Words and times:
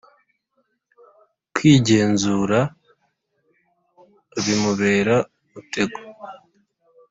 Kwigenzura 1.53 2.59
a 4.37 4.39
bimubera 4.45 5.15
umutego 5.45 5.99